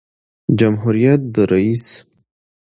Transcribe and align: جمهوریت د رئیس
جمهوریت 0.59 1.21
د 1.35 1.39
رئیس 1.51 1.85